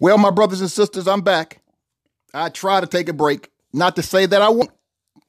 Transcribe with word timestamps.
Well, 0.00 0.18
my 0.18 0.30
brothers 0.30 0.60
and 0.60 0.70
sisters, 0.70 1.08
I'm 1.08 1.22
back. 1.22 1.60
I 2.32 2.50
try 2.50 2.80
to 2.80 2.86
take 2.86 3.08
a 3.08 3.12
break. 3.12 3.50
Not 3.72 3.96
to 3.96 4.02
say 4.02 4.26
that 4.26 4.40
I 4.40 4.48
won't, 4.48 4.70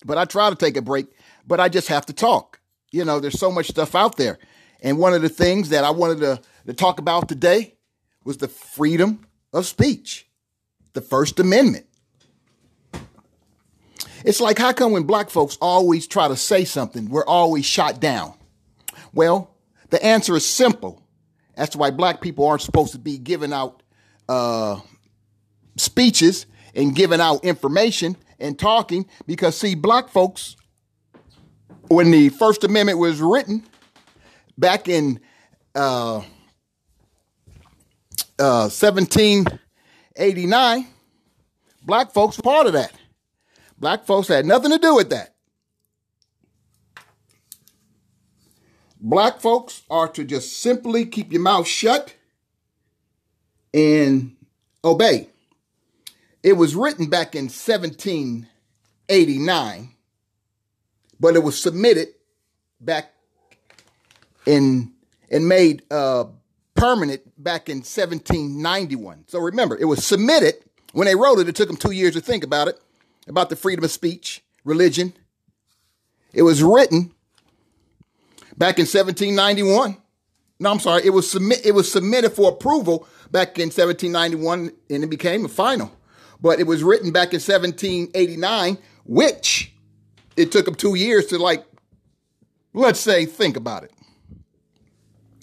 but 0.05 0.17
I 0.17 0.25
try 0.25 0.49
to 0.49 0.55
take 0.55 0.77
a 0.77 0.81
break, 0.81 1.07
but 1.47 1.59
I 1.59 1.69
just 1.69 1.87
have 1.87 2.05
to 2.07 2.13
talk. 2.13 2.59
You 2.91 3.03
know, 3.03 3.19
there's 3.19 3.39
so 3.39 3.51
much 3.51 3.67
stuff 3.67 3.95
out 3.95 4.17
there. 4.17 4.37
And 4.81 4.97
one 4.97 5.13
of 5.13 5.21
the 5.21 5.29
things 5.29 5.69
that 5.69 5.83
I 5.83 5.89
wanted 5.89 6.19
to, 6.19 6.41
to 6.67 6.73
talk 6.73 6.99
about 6.99 7.27
today 7.27 7.75
was 8.23 8.37
the 8.37 8.47
freedom 8.47 9.25
of 9.53 9.65
speech, 9.65 10.27
the 10.93 11.01
First 11.01 11.39
Amendment. 11.39 11.85
It's 14.23 14.41
like, 14.41 14.57
how 14.57 14.73
come 14.73 14.91
when 14.91 15.03
black 15.03 15.29
folks 15.29 15.57
always 15.61 16.05
try 16.05 16.27
to 16.27 16.35
say 16.35 16.65
something, 16.65 17.09
we're 17.09 17.25
always 17.25 17.65
shot 17.65 17.99
down? 17.99 18.33
Well, 19.13 19.55
the 19.89 20.03
answer 20.03 20.35
is 20.35 20.45
simple. 20.45 21.01
That's 21.55 21.75
why 21.75 21.91
black 21.91 22.21
people 22.21 22.45
aren't 22.47 22.61
supposed 22.61 22.91
to 22.91 22.99
be 22.99 23.17
giving 23.17 23.53
out 23.53 23.81
uh, 24.29 24.79
speeches 25.75 26.45
and 26.75 26.95
giving 26.95 27.19
out 27.19 27.43
information 27.43 28.15
and 28.39 28.57
talking 28.57 29.05
because, 29.25 29.57
see, 29.57 29.75
black 29.75 30.07
folks, 30.07 30.55
when 31.89 32.11
the 32.11 32.29
First 32.29 32.63
Amendment 32.63 32.99
was 32.99 33.19
written 33.19 33.65
back 34.57 34.87
in 34.87 35.19
uh, 35.75 36.19
uh, 38.37 38.69
1789, 38.69 40.87
black 41.83 42.13
folks 42.13 42.37
were 42.37 42.43
part 42.43 42.67
of 42.67 42.73
that. 42.73 42.93
Black 43.79 44.05
folks 44.05 44.27
had 44.27 44.45
nothing 44.45 44.69
to 44.71 44.77
do 44.77 44.95
with 44.95 45.09
that. 45.09 45.33
Black 49.01 49.39
folks 49.39 49.83
are 49.89 50.09
to 50.09 50.23
just 50.23 50.59
simply 50.59 51.05
keep 51.05 51.31
your 51.31 51.41
mouth 51.41 51.65
shut 51.65 52.13
and 53.73 54.35
obey. 54.83 55.29
It 56.41 56.53
was 56.53 56.75
written 56.75 57.09
back 57.09 57.35
in 57.35 57.45
1789, 57.45 59.89
but 61.19 61.35
it 61.35 61.43
was 61.43 61.61
submitted 61.61 62.07
back 62.79 63.11
in 64.45 64.93
and 65.29 65.47
made 65.47 65.83
uh, 65.91 66.25
permanent 66.75 67.21
back 67.41 67.69
in 67.69 67.77
1791. 67.77 69.25
So 69.27 69.39
remember, 69.39 69.77
it 69.77 69.85
was 69.85 70.05
submitted 70.05 70.55
when 70.93 71.05
they 71.05 71.15
wrote 71.15 71.39
it. 71.39 71.49
It 71.49 71.55
took 71.55 71.67
them 71.67 71.77
two 71.77 71.91
years 71.91 72.13
to 72.13 72.21
think 72.21 72.43
about 72.43 72.67
it, 72.67 72.79
about 73.27 73.49
the 73.49 73.55
freedom 73.55 73.83
of 73.83 73.91
speech, 73.91 74.43
religion. 74.63 75.13
It 76.33 76.43
was 76.43 76.63
written 76.63 77.11
back 78.57 78.79
in 78.79 78.83
1791. 78.83 79.97
No, 80.61 80.71
I'm 80.71 80.79
sorry. 80.79 81.05
It 81.05 81.11
was 81.11 81.29
submit. 81.29 81.65
It 81.65 81.73
was 81.73 81.91
submitted 81.91 82.31
for 82.31 82.49
approval 82.49 83.07
back 83.31 83.59
in 83.59 83.67
1791, 83.67 84.71
and 84.89 85.03
it 85.03 85.09
became 85.09 85.45
a 85.45 85.49
final. 85.49 85.91
But 86.41 86.59
it 86.59 86.67
was 86.67 86.83
written 86.83 87.11
back 87.11 87.33
in 87.33 87.39
1789, 87.39 88.77
which 89.05 89.73
it 90.37 90.51
took 90.51 90.65
them 90.65 90.75
two 90.75 90.95
years 90.95 91.27
to 91.27 91.37
like, 91.37 91.65
let's 92.73 92.99
say, 92.99 93.25
think 93.25 93.57
about 93.57 93.83
it. 93.83 93.91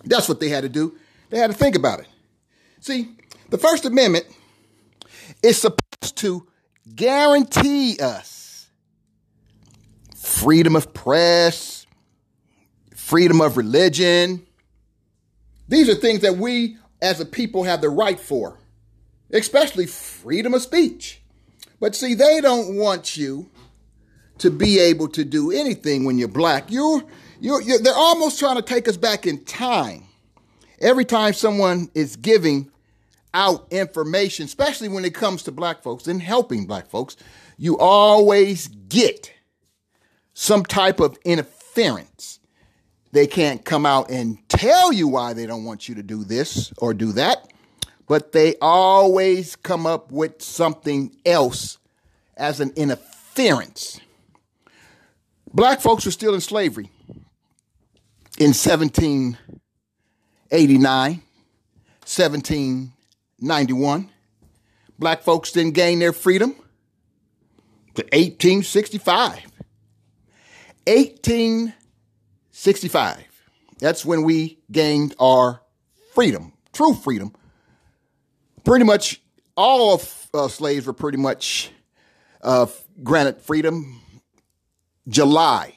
That's 0.04 0.28
what 0.28 0.40
they 0.40 0.48
had 0.48 0.62
to 0.62 0.68
do. 0.68 0.96
They 1.30 1.38
had 1.38 1.50
to 1.50 1.56
think 1.56 1.76
about 1.76 2.00
it. 2.00 2.06
See, 2.80 3.16
the 3.50 3.58
First 3.58 3.84
Amendment 3.84 4.26
is 5.42 5.60
supposed 5.60 6.16
to 6.16 6.46
guarantee 6.94 7.98
us 8.00 8.68
freedom 10.14 10.76
of 10.76 10.92
press, 10.94 11.86
freedom 12.94 13.40
of 13.40 13.56
religion. 13.56 14.46
These 15.68 15.88
are 15.88 15.94
things 15.94 16.20
that 16.20 16.36
we 16.36 16.78
as 17.00 17.20
a 17.20 17.26
people 17.26 17.64
have 17.64 17.80
the 17.80 17.90
right 17.90 18.18
for, 18.18 18.58
especially 19.30 19.86
freedom 19.86 20.54
of 20.54 20.62
speech. 20.62 21.22
But 21.80 21.94
see, 21.94 22.14
they 22.14 22.40
don't 22.40 22.76
want 22.76 23.16
you 23.16 23.50
to 24.38 24.50
be 24.50 24.78
able 24.78 25.08
to 25.08 25.24
do 25.24 25.50
anything 25.50 26.04
when 26.04 26.18
you're 26.18 26.28
black. 26.28 26.70
You're, 26.70 27.02
you're, 27.40 27.60
you're, 27.62 27.78
they're 27.78 27.94
almost 27.94 28.38
trying 28.38 28.56
to 28.56 28.62
take 28.62 28.88
us 28.88 28.96
back 28.96 29.26
in 29.26 29.44
time. 29.44 30.04
Every 30.80 31.04
time 31.04 31.32
someone 31.32 31.90
is 31.94 32.16
giving 32.16 32.70
out 33.32 33.66
information, 33.70 34.44
especially 34.46 34.88
when 34.88 35.04
it 35.04 35.14
comes 35.14 35.42
to 35.44 35.52
black 35.52 35.82
folks 35.82 36.06
and 36.06 36.20
helping 36.20 36.66
black 36.66 36.88
folks, 36.88 37.16
you 37.56 37.78
always 37.78 38.68
get 38.68 39.32
some 40.34 40.64
type 40.64 41.00
of 41.00 41.18
interference. 41.24 42.40
They 43.16 43.26
can't 43.26 43.64
come 43.64 43.86
out 43.86 44.10
and 44.10 44.46
tell 44.46 44.92
you 44.92 45.08
why 45.08 45.32
they 45.32 45.46
don't 45.46 45.64
want 45.64 45.88
you 45.88 45.94
to 45.94 46.02
do 46.02 46.22
this 46.22 46.70
or 46.76 46.92
do 46.92 47.12
that, 47.12 47.50
but 48.06 48.32
they 48.32 48.56
always 48.60 49.56
come 49.56 49.86
up 49.86 50.12
with 50.12 50.42
something 50.42 51.16
else 51.24 51.78
as 52.36 52.60
an 52.60 52.74
interference. 52.76 53.98
Black 55.50 55.80
folks 55.80 56.04
were 56.04 56.10
still 56.10 56.34
in 56.34 56.42
slavery 56.42 56.90
in 58.36 58.52
1789, 58.52 61.10
1791. 61.10 64.10
Black 64.98 65.22
folks 65.22 65.52
didn't 65.52 65.72
gain 65.72 66.00
their 66.00 66.12
freedom 66.12 66.50
to 67.94 68.02
1865. 68.12 69.40
1865. 70.84 71.85
That's 73.78 74.04
when 74.04 74.22
we 74.22 74.58
gained 74.72 75.14
our 75.20 75.60
freedom, 76.14 76.54
true 76.72 76.94
freedom. 76.94 77.32
Pretty 78.64 78.84
much 78.84 79.20
all 79.56 79.94
of 79.94 80.30
uh, 80.32 80.48
slaves 80.48 80.86
were 80.86 80.94
pretty 80.94 81.18
much 81.18 81.70
uh, 82.42 82.66
granted 83.02 83.42
freedom 83.42 84.00
July 85.06 85.74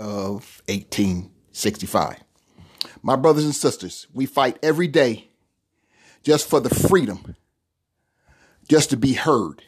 of 0.00 0.60
1865. 0.68 2.18
My 3.02 3.14
brothers 3.14 3.44
and 3.44 3.54
sisters, 3.54 4.08
we 4.12 4.26
fight 4.26 4.58
every 4.62 4.88
day 4.88 5.28
just 6.24 6.50
for 6.50 6.58
the 6.58 6.74
freedom, 6.74 7.36
just 8.68 8.90
to 8.90 8.96
be 8.96 9.12
heard. 9.12 9.62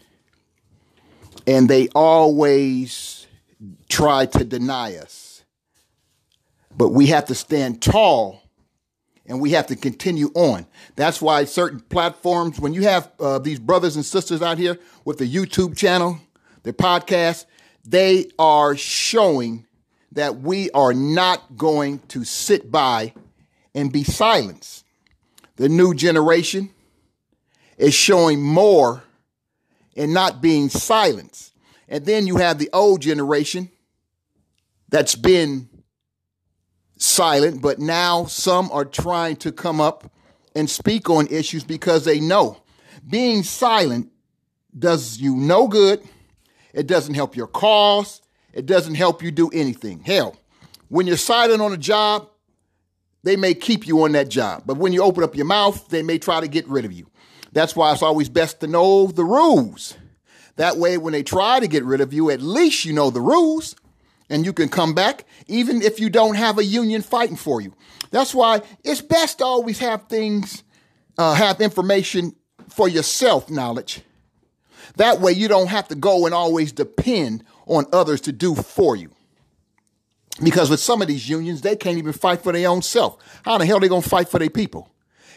And 1.46 1.70
they 1.70 1.88
always 1.94 3.28
try 3.88 4.26
to 4.26 4.44
deny 4.44 4.96
us. 4.96 5.27
But 6.78 6.90
we 6.90 7.06
have 7.06 7.26
to 7.26 7.34
stand 7.34 7.82
tall 7.82 8.42
and 9.26 9.40
we 9.40 9.50
have 9.50 9.66
to 9.66 9.76
continue 9.76 10.30
on. 10.34 10.66
That's 10.96 11.20
why 11.20 11.44
certain 11.44 11.80
platforms, 11.80 12.58
when 12.58 12.72
you 12.72 12.82
have 12.82 13.10
uh, 13.20 13.40
these 13.40 13.58
brothers 13.58 13.96
and 13.96 14.04
sisters 14.04 14.40
out 14.40 14.56
here 14.56 14.78
with 15.04 15.18
the 15.18 15.30
YouTube 15.30 15.76
channel, 15.76 16.18
their 16.62 16.72
podcast, 16.72 17.44
they 17.84 18.30
are 18.38 18.76
showing 18.76 19.66
that 20.12 20.40
we 20.40 20.70
are 20.70 20.94
not 20.94 21.56
going 21.56 21.98
to 22.08 22.24
sit 22.24 22.70
by 22.70 23.12
and 23.74 23.92
be 23.92 24.04
silenced. 24.04 24.84
The 25.56 25.68
new 25.68 25.94
generation 25.94 26.70
is 27.76 27.94
showing 27.94 28.40
more 28.40 29.02
and 29.96 30.14
not 30.14 30.40
being 30.40 30.68
silenced. 30.68 31.52
And 31.88 32.06
then 32.06 32.26
you 32.26 32.36
have 32.36 32.58
the 32.58 32.70
old 32.72 33.02
generation 33.02 33.70
that's 34.88 35.14
been 35.14 35.67
silent, 36.98 37.62
but 37.62 37.78
now 37.78 38.26
some 38.26 38.70
are 38.72 38.84
trying 38.84 39.36
to 39.36 39.52
come 39.52 39.80
up 39.80 40.12
and 40.54 40.68
speak 40.68 41.08
on 41.08 41.26
issues 41.28 41.64
because 41.64 42.04
they 42.04 42.20
know 42.20 42.60
being 43.08 43.42
silent 43.42 44.10
does 44.78 45.18
you 45.18 45.34
no 45.34 45.66
good 45.66 46.02
it 46.78 46.86
doesn't 46.86 47.14
help 47.14 47.36
your 47.36 47.46
cause. 47.46 48.22
It 48.52 48.66
doesn't 48.66 48.94
help 48.94 49.22
you 49.22 49.30
do 49.30 49.50
anything. 49.52 50.00
Hell, 50.00 50.36
when 50.88 51.06
you're 51.06 51.16
silent 51.16 51.60
on 51.60 51.72
a 51.72 51.76
job, 51.76 52.28
they 53.22 53.36
may 53.36 53.54
keep 53.54 53.86
you 53.86 54.04
on 54.04 54.12
that 54.12 54.28
job. 54.28 54.62
But 54.64 54.76
when 54.76 54.92
you 54.92 55.02
open 55.02 55.24
up 55.24 55.34
your 55.34 55.44
mouth, 55.44 55.88
they 55.88 56.02
may 56.02 56.18
try 56.18 56.40
to 56.40 56.48
get 56.48 56.68
rid 56.68 56.84
of 56.84 56.92
you. 56.92 57.10
That's 57.52 57.74
why 57.74 57.92
it's 57.92 58.02
always 58.02 58.28
best 58.28 58.60
to 58.60 58.66
know 58.66 59.08
the 59.08 59.24
rules. 59.24 59.96
That 60.56 60.76
way, 60.76 60.98
when 60.98 61.12
they 61.12 61.22
try 61.22 61.60
to 61.60 61.68
get 61.68 61.84
rid 61.84 62.00
of 62.00 62.12
you, 62.12 62.30
at 62.30 62.40
least 62.40 62.84
you 62.84 62.92
know 62.92 63.10
the 63.10 63.20
rules 63.20 63.74
and 64.30 64.44
you 64.44 64.52
can 64.52 64.68
come 64.68 64.94
back, 64.94 65.24
even 65.46 65.82
if 65.82 65.98
you 66.00 66.10
don't 66.10 66.34
have 66.34 66.58
a 66.58 66.64
union 66.64 67.02
fighting 67.02 67.36
for 67.36 67.60
you. 67.60 67.74
That's 68.10 68.34
why 68.34 68.62
it's 68.84 69.00
best 69.00 69.38
to 69.38 69.44
always 69.44 69.78
have 69.78 70.08
things, 70.08 70.62
uh, 71.16 71.34
have 71.34 71.60
information 71.60 72.34
for 72.68 72.88
yourself 72.88 73.50
knowledge 73.50 74.02
that 74.98 75.20
way 75.20 75.32
you 75.32 75.48
don't 75.48 75.68
have 75.68 75.88
to 75.88 75.94
go 75.94 76.26
and 76.26 76.34
always 76.34 76.72
depend 76.72 77.44
on 77.66 77.86
others 77.92 78.20
to 78.22 78.32
do 78.32 78.54
for 78.54 78.96
you. 78.96 79.10
Because 80.42 80.70
with 80.70 80.80
some 80.80 81.02
of 81.02 81.08
these 81.08 81.28
unions, 81.28 81.62
they 81.62 81.76
can't 81.76 81.98
even 81.98 82.12
fight 82.12 82.42
for 82.42 82.52
their 82.52 82.68
own 82.68 82.82
self. 82.82 83.18
How 83.44 83.58
the 83.58 83.66
hell 83.66 83.78
are 83.78 83.80
they 83.80 83.88
going 83.88 84.02
to 84.02 84.08
fight 84.08 84.28
for 84.28 84.38
their 84.38 84.50
people? 84.50 84.90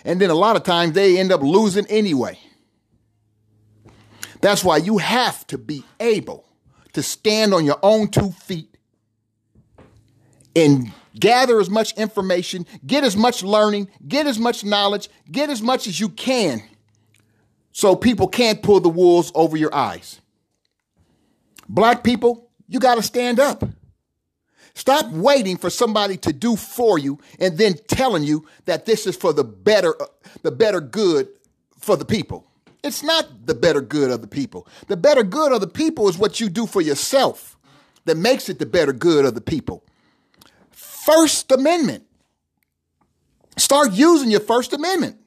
And 0.04 0.20
then 0.20 0.30
a 0.30 0.36
lot 0.36 0.56
of 0.56 0.64
times 0.64 0.94
they 0.94 1.20
end 1.20 1.32
up 1.32 1.42
losing 1.42 1.86
anyway. 1.88 2.40
That's 4.42 4.64
why 4.64 4.78
you 4.78 4.98
have 4.98 5.46
to 5.48 5.58
be 5.58 5.84
able 6.00 6.46
to 6.94 7.04
stand 7.04 7.54
on 7.54 7.66
your 7.66 7.78
own 7.84 8.10
two 8.10 8.32
feet 8.32 8.70
and 10.56 10.92
gather 11.19 11.59
as 11.59 11.69
much 11.69 11.94
information, 11.94 12.65
get 12.86 13.03
as 13.03 13.15
much 13.15 13.44
learning, 13.44 13.89
get 14.07 14.27
as 14.27 14.39
much 14.39 14.63
knowledge, 14.63 15.09
get 15.31 15.50
as 15.50 15.62
much 15.62 15.88
as 15.88 16.00
you 16.00 16.09
can 16.09 16.62
so 17.71 17.95
people 17.95 18.27
can't 18.27 18.62
pull 18.62 18.80
the 18.80 18.89
wools 18.89 19.31
over 19.36 19.57
your 19.57 19.74
eyes. 19.74 20.19
Black 21.68 22.03
people, 22.03 22.50
you 22.68 22.80
got 22.80 22.95
to 22.95 23.03
stand 23.03 23.39
up. 23.39 23.63
Stop 24.74 25.09
waiting 25.12 25.57
for 25.57 25.69
somebody 25.69 26.18
to 26.18 26.31
do 26.31 26.56
for 26.56 26.97
you 26.97 27.19
and 27.39 27.57
then 27.57 27.75
telling 27.88 28.24
you 28.24 28.47
that 28.65 28.86
this 28.86 29.06
is 29.06 29.18
for 29.18 29.33
the 29.33 29.44
better 29.44 29.95
the 30.44 30.51
better 30.51 30.80
good 30.80 31.27
for 31.77 31.97
the 31.97 32.06
people. 32.06 32.47
It's 32.83 33.04
not 33.04 33.45
the 33.45 33.54
better 33.54 33.81
good 33.81 34.12
of 34.12 34.21
the 34.21 34.27
people. 34.27 34.68
The 34.88 34.97
better 34.97 35.24
good 35.24 35.51
of 35.51 35.62
the 35.62 35.68
people 35.68 36.07
is 36.07 36.18
what 36.18 36.39
you 36.39 36.50
do 36.50 36.65
for 36.65 36.81
yourself 36.81 37.57
that 38.06 38.18
makes 38.18 38.50
it 38.50 38.59
the 38.59 38.65
better 38.65 38.94
good 38.94 39.25
of 39.25 39.36
the 39.36 39.42
people. 39.42 39.83
First 41.06 41.51
Amendment. 41.51 42.03
Start 43.57 43.92
using 43.94 44.30
your 44.30 44.39
First 44.39 44.74
Amendment. 44.74 45.18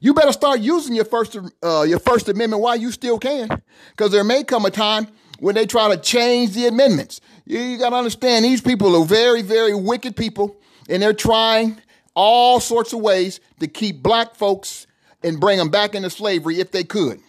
You 0.00 0.12
better 0.12 0.32
start 0.32 0.60
using 0.60 0.94
your 0.94 1.04
First 1.04 1.38
uh, 1.62 1.82
your 1.82 2.00
First 2.00 2.28
Amendment 2.28 2.62
while 2.62 2.76
you 2.76 2.90
still 2.90 3.18
can, 3.18 3.48
because 3.90 4.10
there 4.10 4.24
may 4.24 4.42
come 4.42 4.64
a 4.64 4.70
time 4.70 5.06
when 5.38 5.54
they 5.54 5.66
try 5.66 5.94
to 5.94 6.00
change 6.00 6.52
the 6.52 6.66
amendments. 6.66 7.20
You, 7.46 7.60
you 7.60 7.78
got 7.78 7.90
to 7.90 7.96
understand 7.96 8.44
these 8.44 8.60
people 8.60 9.00
are 9.00 9.04
very, 9.04 9.42
very 9.42 9.74
wicked 9.74 10.16
people, 10.16 10.56
and 10.88 11.02
they're 11.02 11.12
trying 11.12 11.80
all 12.14 12.58
sorts 12.58 12.92
of 12.92 13.00
ways 13.00 13.40
to 13.60 13.68
keep 13.68 14.02
black 14.02 14.34
folks 14.34 14.86
and 15.22 15.38
bring 15.38 15.58
them 15.58 15.68
back 15.68 15.94
into 15.94 16.10
slavery 16.10 16.58
if 16.58 16.72
they 16.72 16.82
could. 16.82 17.20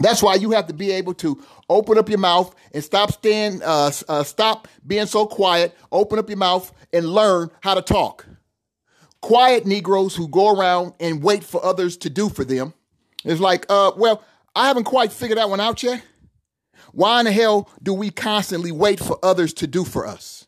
That's 0.00 0.22
why 0.22 0.36
you 0.36 0.52
have 0.52 0.66
to 0.68 0.74
be 0.74 0.92
able 0.92 1.14
to 1.14 1.42
open 1.68 1.98
up 1.98 2.08
your 2.08 2.18
mouth 2.18 2.54
and 2.72 2.82
stop 2.84 3.12
staying, 3.12 3.62
uh, 3.62 3.90
uh, 4.08 4.22
stop 4.22 4.68
being 4.86 5.06
so 5.06 5.26
quiet. 5.26 5.74
Open 5.90 6.18
up 6.18 6.28
your 6.28 6.38
mouth 6.38 6.72
and 6.92 7.06
learn 7.06 7.50
how 7.60 7.74
to 7.74 7.82
talk. 7.82 8.26
Quiet 9.20 9.66
Negroes 9.66 10.14
who 10.14 10.28
go 10.28 10.54
around 10.54 10.94
and 11.00 11.22
wait 11.22 11.42
for 11.42 11.64
others 11.64 11.96
to 11.98 12.10
do 12.10 12.28
for 12.28 12.44
them. 12.44 12.72
It's 13.24 13.40
like, 13.40 13.66
uh, 13.68 13.92
well, 13.96 14.22
I 14.54 14.68
haven't 14.68 14.84
quite 14.84 15.12
figured 15.12 15.38
that 15.38 15.50
one 15.50 15.60
out 15.60 15.82
yet. 15.82 16.02
Why 16.92 17.18
in 17.20 17.26
the 17.26 17.32
hell 17.32 17.68
do 17.82 17.92
we 17.92 18.10
constantly 18.10 18.72
wait 18.72 19.00
for 19.00 19.18
others 19.22 19.52
to 19.54 19.66
do 19.66 19.84
for 19.84 20.06
us 20.06 20.46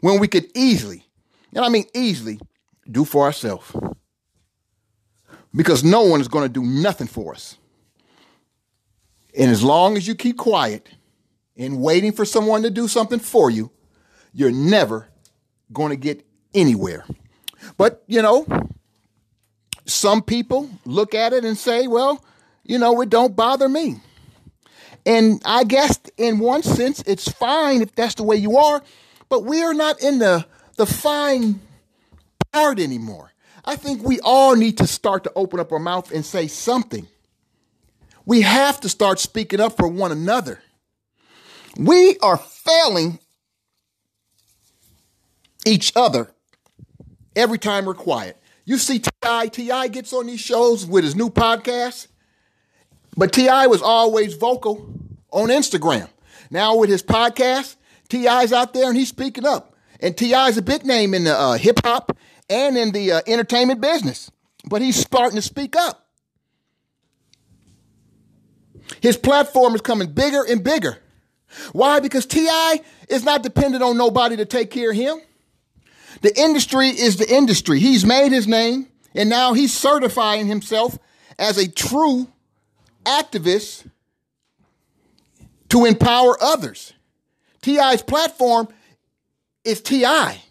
when 0.00 0.20
we 0.20 0.28
could 0.28 0.46
easily, 0.54 1.04
and 1.54 1.64
I 1.64 1.68
mean 1.68 1.86
easily, 1.94 2.38
do 2.90 3.04
for 3.04 3.24
ourselves? 3.24 3.74
Because 5.54 5.82
no 5.82 6.02
one 6.02 6.20
is 6.20 6.28
going 6.28 6.44
to 6.44 6.52
do 6.52 6.64
nothing 6.64 7.06
for 7.06 7.34
us. 7.34 7.56
And 9.36 9.50
as 9.50 9.62
long 9.62 9.96
as 9.96 10.06
you 10.06 10.14
keep 10.14 10.36
quiet 10.36 10.88
and 11.56 11.80
waiting 11.80 12.12
for 12.12 12.24
someone 12.24 12.62
to 12.62 12.70
do 12.70 12.88
something 12.88 13.18
for 13.18 13.50
you, 13.50 13.70
you're 14.32 14.52
never 14.52 15.08
going 15.72 15.90
to 15.90 15.96
get 15.96 16.26
anywhere. 16.54 17.04
But, 17.76 18.02
you 18.06 18.22
know, 18.22 18.46
some 19.86 20.22
people 20.22 20.68
look 20.84 21.14
at 21.14 21.32
it 21.32 21.44
and 21.44 21.56
say, 21.56 21.86
well, 21.86 22.24
you 22.64 22.78
know, 22.78 23.00
it 23.00 23.10
don't 23.10 23.34
bother 23.34 23.68
me. 23.68 24.00
And 25.04 25.42
I 25.44 25.64
guess 25.64 25.98
in 26.16 26.38
one 26.38 26.62
sense, 26.62 27.02
it's 27.06 27.30
fine 27.30 27.82
if 27.82 27.94
that's 27.94 28.14
the 28.14 28.22
way 28.22 28.36
you 28.36 28.56
are, 28.56 28.82
but 29.28 29.44
we 29.44 29.62
are 29.62 29.74
not 29.74 30.00
in 30.02 30.18
the, 30.18 30.46
the 30.76 30.86
fine 30.86 31.60
part 32.52 32.78
anymore. 32.78 33.32
I 33.64 33.76
think 33.76 34.02
we 34.02 34.20
all 34.20 34.54
need 34.54 34.78
to 34.78 34.86
start 34.86 35.24
to 35.24 35.32
open 35.34 35.58
up 35.58 35.72
our 35.72 35.78
mouth 35.78 36.12
and 36.12 36.24
say 36.24 36.46
something. 36.46 37.06
We 38.24 38.42
have 38.42 38.80
to 38.80 38.88
start 38.88 39.18
speaking 39.18 39.60
up 39.60 39.76
for 39.76 39.88
one 39.88 40.12
another. 40.12 40.62
We 41.76 42.18
are 42.18 42.36
failing 42.36 43.18
each 45.66 45.92
other 45.96 46.30
every 47.34 47.58
time 47.58 47.84
we're 47.84 47.94
quiet. 47.94 48.36
You 48.64 48.78
see 48.78 49.00
T.I. 49.00 49.48
T.I. 49.48 49.88
gets 49.88 50.12
on 50.12 50.26
these 50.26 50.40
shows 50.40 50.86
with 50.86 51.04
his 51.04 51.16
new 51.16 51.30
podcast, 51.30 52.06
but 53.16 53.32
T.I. 53.32 53.66
was 53.66 53.82
always 53.82 54.34
vocal 54.34 54.94
on 55.30 55.48
Instagram. 55.48 56.08
Now 56.50 56.76
with 56.76 56.90
his 56.90 57.02
podcast, 57.02 57.76
T.I.'s 58.08 58.52
out 58.52 58.74
there 58.74 58.88
and 58.88 58.96
he's 58.96 59.08
speaking 59.08 59.46
up. 59.46 59.74
And 60.00 60.16
T.I.'s 60.16 60.58
a 60.58 60.62
big 60.62 60.84
name 60.84 61.14
in 61.14 61.24
the 61.24 61.36
uh, 61.36 61.54
hip 61.54 61.80
hop 61.82 62.16
and 62.48 62.76
in 62.76 62.92
the 62.92 63.12
uh, 63.12 63.20
entertainment 63.26 63.80
business, 63.80 64.30
but 64.68 64.82
he's 64.82 64.96
starting 64.96 65.36
to 65.36 65.42
speak 65.42 65.74
up. 65.74 66.02
His 69.00 69.16
platform 69.16 69.74
is 69.74 69.80
coming 69.80 70.12
bigger 70.12 70.42
and 70.42 70.62
bigger. 70.62 70.98
Why? 71.72 72.00
Because 72.00 72.26
T.I. 72.26 72.80
is 73.08 73.24
not 73.24 73.42
dependent 73.42 73.82
on 73.82 73.96
nobody 73.96 74.36
to 74.36 74.44
take 74.44 74.70
care 74.70 74.90
of 74.90 74.96
him. 74.96 75.18
The 76.22 76.38
industry 76.38 76.88
is 76.88 77.16
the 77.16 77.30
industry. 77.30 77.78
He's 77.78 78.04
made 78.04 78.32
his 78.32 78.46
name, 78.46 78.88
and 79.14 79.28
now 79.28 79.52
he's 79.52 79.72
certifying 79.76 80.46
himself 80.46 80.98
as 81.38 81.58
a 81.58 81.70
true 81.70 82.28
activist 83.04 83.88
to 85.70 85.84
empower 85.84 86.36
others. 86.42 86.92
T.I.'s 87.62 88.02
platform 88.02 88.68
is 89.64 89.80
T.I. 89.80 90.42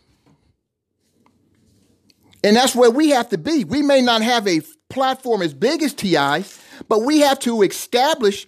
And 2.43 2.55
that's 2.55 2.75
where 2.75 2.89
we 2.89 3.09
have 3.09 3.29
to 3.29 3.37
be. 3.37 3.63
We 3.63 3.81
may 3.81 4.01
not 4.01 4.21
have 4.21 4.47
a 4.47 4.61
platform 4.89 5.41
as 5.41 5.53
big 5.53 5.83
as 5.83 5.93
T.I.'s, 5.93 6.59
but 6.87 7.03
we 7.03 7.19
have 7.19 7.39
to 7.39 7.61
establish, 7.61 8.47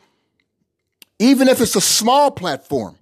even 1.20 1.48
if 1.48 1.62
it's 1.62 1.76
a 1.76 1.82
small 1.82 2.32
platform, 2.32 2.98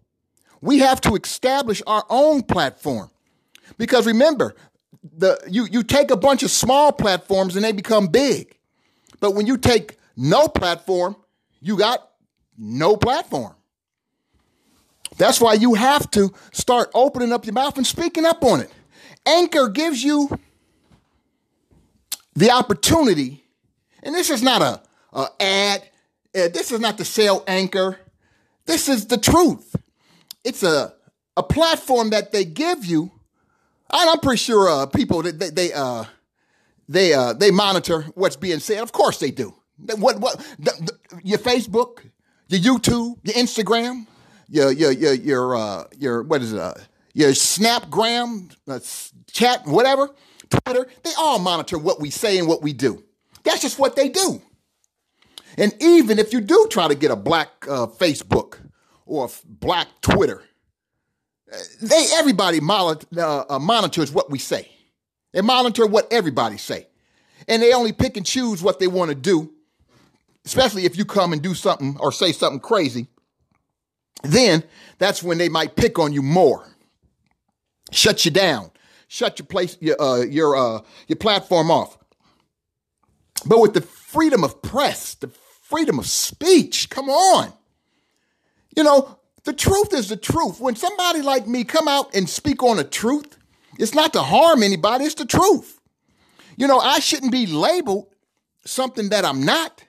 we 0.61 0.79
have 0.79 1.01
to 1.01 1.15
establish 1.15 1.81
our 1.87 2.05
own 2.09 2.43
platform. 2.43 3.09
Because 3.77 4.05
remember, 4.05 4.55
the 5.17 5.39
you, 5.47 5.65
you 5.65 5.83
take 5.83 6.11
a 6.11 6.17
bunch 6.17 6.43
of 6.43 6.51
small 6.51 6.91
platforms 6.91 7.55
and 7.55 7.65
they 7.65 7.71
become 7.71 8.07
big. 8.07 8.55
But 9.19 9.31
when 9.31 9.47
you 9.47 9.57
take 9.57 9.97
no 10.15 10.47
platform, 10.47 11.15
you 11.59 11.77
got 11.77 12.07
no 12.57 12.95
platform. 12.95 13.55
That's 15.17 15.41
why 15.41 15.53
you 15.53 15.73
have 15.73 16.09
to 16.11 16.33
start 16.51 16.89
opening 16.93 17.31
up 17.31 17.45
your 17.45 17.53
mouth 17.53 17.77
and 17.77 17.85
speaking 17.85 18.25
up 18.25 18.43
on 18.43 18.61
it. 18.61 18.71
Anchor 19.25 19.67
gives 19.67 20.03
you 20.03 20.29
the 22.33 22.49
opportunity, 22.51 23.43
and 24.01 24.15
this 24.15 24.29
is 24.29 24.41
not 24.41 24.61
a, 24.61 24.81
a 25.13 25.27
ad. 25.39 25.81
Uh, 26.33 26.47
this 26.47 26.71
is 26.71 26.79
not 26.79 26.97
the 26.97 27.05
sale 27.05 27.43
Anchor. 27.47 27.99
This 28.65 28.87
is 28.87 29.07
the 29.07 29.17
truth. 29.17 29.75
It's 30.43 30.63
a 30.63 30.93
a 31.37 31.43
platform 31.43 32.09
that 32.11 32.31
they 32.31 32.45
give 32.45 32.85
you, 32.85 33.11
and 33.91 34.09
I'm 34.09 34.19
pretty 34.19 34.37
sure 34.37 34.69
uh, 34.69 34.85
people 34.85 35.21
they 35.23 35.49
they 35.49 35.73
uh, 35.73 36.05
they 36.87 37.13
uh, 37.13 37.33
they 37.33 37.51
monitor 37.51 38.03
what's 38.15 38.35
being 38.35 38.59
said. 38.59 38.79
Of 38.79 38.91
course 38.91 39.19
they 39.19 39.31
do. 39.31 39.53
What 39.97 40.19
what 40.19 40.37
the, 40.59 40.71
the, 41.09 41.21
your 41.23 41.39
Facebook, 41.39 41.99
your 42.47 42.59
YouTube, 42.59 43.17
your 43.23 43.35
Instagram, 43.35 44.07
your 44.47 44.71
your 44.71 44.91
your 44.91 45.13
your 45.13 45.55
uh, 45.55 45.83
your 45.97 46.23
what 46.23 46.41
is 46.41 46.53
it? 46.53 46.59
Uh, 46.59 46.73
your 47.13 47.31
Snapgram, 47.31 48.55
uh, 48.67 48.79
chat, 49.31 49.65
whatever, 49.65 50.09
Twitter. 50.49 50.87
They 51.03 51.11
all 51.17 51.39
monitor 51.39 51.77
what 51.77 51.99
we 51.99 52.09
say 52.09 52.37
and 52.37 52.47
what 52.47 52.61
we 52.61 52.73
do. 52.73 53.03
That's 53.43 53.61
just 53.61 53.79
what 53.79 53.95
they 53.95 54.09
do. 54.09 54.41
And 55.57 55.73
even 55.81 56.19
if 56.19 56.33
you 56.33 56.41
do 56.41 56.67
try 56.69 56.87
to 56.87 56.95
get 56.95 57.11
a 57.11 57.15
black 57.15 57.49
uh, 57.67 57.87
Facebook 57.87 58.57
or 59.05 59.29
black 59.45 59.87
Twitter, 60.01 60.43
they 61.81 62.07
everybody 62.13 62.59
monitor, 62.59 63.07
uh, 63.17 63.43
uh, 63.49 63.59
monitors 63.59 64.11
what 64.11 64.29
we 64.29 64.39
say. 64.39 64.71
They 65.33 65.41
monitor 65.41 65.85
what 65.85 66.11
everybody 66.11 66.57
say, 66.57 66.87
and 67.47 67.61
they 67.61 67.73
only 67.73 67.93
pick 67.93 68.17
and 68.17 68.25
choose 68.25 68.61
what 68.61 68.79
they 68.79 68.87
want 68.87 69.09
to 69.09 69.15
do. 69.15 69.51
Especially 70.45 70.85
if 70.85 70.97
you 70.97 71.05
come 71.05 71.33
and 71.33 71.41
do 71.41 71.53
something 71.53 71.97
or 71.99 72.11
say 72.11 72.31
something 72.31 72.59
crazy, 72.59 73.07
then 74.23 74.63
that's 74.97 75.21
when 75.21 75.37
they 75.37 75.49
might 75.49 75.75
pick 75.75 75.99
on 75.99 76.13
you 76.13 76.21
more, 76.21 76.65
shut 77.91 78.25
you 78.25 78.31
down, 78.31 78.71
shut 79.07 79.37
your 79.37 79.45
place, 79.45 79.77
your 79.79 80.01
uh, 80.01 80.21
your 80.21 80.55
uh, 80.55 80.81
your 81.07 81.17
platform 81.17 81.69
off. 81.69 81.97
But 83.45 83.59
with 83.59 83.73
the 83.73 83.81
freedom 83.81 84.43
of 84.43 84.61
press, 84.61 85.15
the 85.15 85.27
freedom 85.71 85.97
of 85.97 86.05
speech, 86.05 86.89
come 86.89 87.09
on, 87.09 87.51
you 88.77 88.83
know 88.83 89.17
the 89.43 89.53
truth 89.53 89.93
is 89.93 90.09
the 90.09 90.17
truth. 90.17 90.59
When 90.59 90.75
somebody 90.75 91.21
like 91.21 91.47
me 91.47 91.63
come 91.63 91.87
out 91.87 92.13
and 92.13 92.29
speak 92.29 92.61
on 92.61 92.77
the 92.77 92.83
truth, 92.83 93.37
it's 93.79 93.95
not 93.95 94.13
to 94.13 94.21
harm 94.21 94.61
anybody; 94.61 95.05
it's 95.05 95.15
the 95.15 95.25
truth. 95.25 95.79
You 96.57 96.67
know, 96.67 96.79
I 96.79 96.99
shouldn't 96.99 97.31
be 97.31 97.47
labeled 97.47 98.07
something 98.65 99.09
that 99.09 99.25
I'm 99.25 99.43
not. 99.43 99.83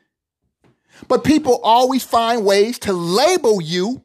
But 1.09 1.25
people 1.25 1.61
always 1.63 2.05
find 2.05 2.45
ways 2.45 2.79
to 2.81 2.93
label 2.93 3.61
you 3.61 4.03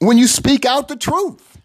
when 0.00 0.18
you 0.18 0.26
speak 0.26 0.66
out 0.66 0.88
the 0.88 0.96
truth. 0.96 1.58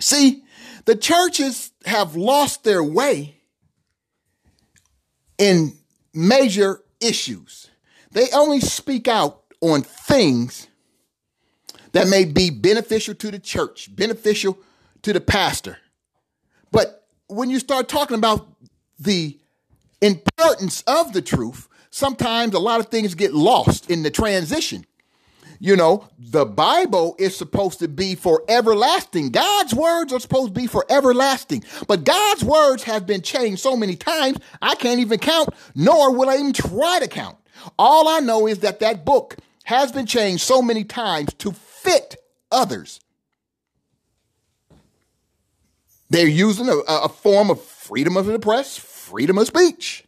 See, 0.00 0.42
the 0.86 0.96
churches 0.96 1.70
have 1.84 2.16
lost 2.16 2.64
their 2.64 2.82
way 2.82 3.36
in 5.38 5.74
major 6.14 6.80
issues. 7.06 7.70
They 8.12 8.30
only 8.32 8.60
speak 8.60 9.08
out 9.08 9.42
on 9.60 9.82
things 9.82 10.68
that 11.92 12.08
may 12.08 12.24
be 12.24 12.50
beneficial 12.50 13.14
to 13.14 13.30
the 13.30 13.38
church, 13.38 13.94
beneficial 13.94 14.58
to 15.02 15.12
the 15.12 15.20
pastor. 15.20 15.78
But 16.70 17.06
when 17.28 17.50
you 17.50 17.58
start 17.58 17.88
talking 17.88 18.16
about 18.16 18.48
the 18.98 19.38
importance 20.00 20.82
of 20.86 21.12
the 21.12 21.22
truth, 21.22 21.68
sometimes 21.90 22.54
a 22.54 22.58
lot 22.58 22.80
of 22.80 22.86
things 22.86 23.14
get 23.14 23.34
lost 23.34 23.90
in 23.90 24.02
the 24.02 24.10
transition. 24.10 24.84
You 25.58 25.76
know, 25.76 26.08
the 26.18 26.44
Bible 26.44 27.16
is 27.18 27.36
supposed 27.36 27.78
to 27.78 27.88
be 27.88 28.14
for 28.14 28.44
everlasting. 28.48 29.30
God's 29.30 29.74
words 29.74 30.12
are 30.12 30.20
supposed 30.20 30.54
to 30.54 30.60
be 30.60 30.66
for 30.66 30.84
everlasting. 30.90 31.64
But 31.86 32.04
God's 32.04 32.44
words 32.44 32.82
have 32.84 33.06
been 33.06 33.22
changed 33.22 33.62
so 33.62 33.76
many 33.76 33.96
times, 33.96 34.38
I 34.60 34.74
can't 34.74 35.00
even 35.00 35.18
count, 35.18 35.50
nor 35.74 36.14
will 36.14 36.28
I 36.28 36.36
even 36.36 36.52
try 36.52 36.98
to 37.00 37.08
count. 37.08 37.36
All 37.78 38.08
I 38.08 38.20
know 38.20 38.46
is 38.46 38.60
that 38.60 38.80
that 38.80 39.04
book 39.04 39.36
has 39.64 39.92
been 39.92 40.06
changed 40.06 40.42
so 40.42 40.62
many 40.62 40.84
times 40.84 41.32
to 41.34 41.52
fit 41.52 42.16
others. 42.52 43.00
They're 46.08 46.28
using 46.28 46.68
a, 46.68 46.76
a 46.86 47.08
form 47.08 47.50
of 47.50 47.60
freedom 47.62 48.16
of 48.16 48.26
the 48.26 48.38
press, 48.38 48.76
freedom 48.76 49.38
of 49.38 49.46
speech. 49.46 50.04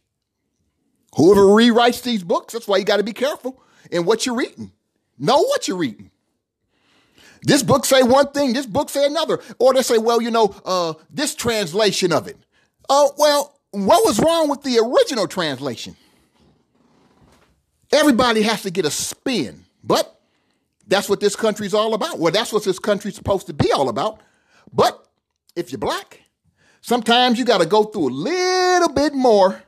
Whoever 1.15 1.41
rewrites 1.41 2.03
these 2.03 2.23
books, 2.23 2.53
that's 2.53 2.67
why 2.67 2.77
you 2.77 2.85
got 2.85 2.97
to 2.97 3.03
be 3.03 3.13
careful 3.13 3.61
in 3.91 4.05
what 4.05 4.25
you're 4.25 4.35
reading. 4.35 4.71
Know 5.19 5.41
what 5.41 5.67
you're 5.67 5.77
reading. 5.77 6.11
This 7.41 7.63
book 7.63 7.85
say 7.85 8.03
one 8.03 8.31
thing, 8.31 8.53
this 8.53 8.65
book 8.65 8.89
say 8.89 9.05
another. 9.05 9.39
Or 9.59 9.73
they 9.73 9.81
say, 9.81 9.97
well, 9.97 10.21
you 10.21 10.31
know, 10.31 10.55
uh, 10.65 10.93
this 11.09 11.35
translation 11.35 12.11
of 12.11 12.27
it. 12.27 12.37
Oh, 12.89 13.13
well, 13.17 13.59
what 13.71 14.05
was 14.05 14.19
wrong 14.19 14.49
with 14.49 14.63
the 14.63 14.79
original 14.79 15.27
translation? 15.27 15.95
Everybody 17.91 18.41
has 18.43 18.63
to 18.63 18.71
get 18.71 18.85
a 18.85 18.91
spin. 18.91 19.65
But 19.83 20.19
that's 20.87 21.07
what 21.09 21.19
this 21.19 21.35
country's 21.35 21.73
all 21.73 21.93
about. 21.93 22.19
Well, 22.19 22.31
that's 22.31 22.51
what 22.51 22.63
this 22.63 22.79
country's 22.79 23.15
supposed 23.15 23.47
to 23.47 23.53
be 23.53 23.71
all 23.71 23.89
about. 23.89 24.19
But 24.73 25.07
if 25.55 25.71
you're 25.71 25.79
black, 25.79 26.21
sometimes 26.81 27.39
you 27.39 27.45
got 27.45 27.59
to 27.59 27.65
go 27.65 27.83
through 27.83 28.09
a 28.09 28.11
little 28.11 28.89
bit 28.89 29.13
more 29.13 29.63